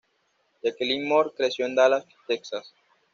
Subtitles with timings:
[0.63, 2.73] Jacqueline Moore creció en Dallas, Texas.